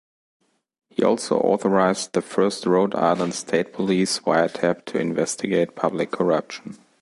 [0.89, 6.79] He also authorized the first Rhode Island State Police wiretap to investigate public corruption.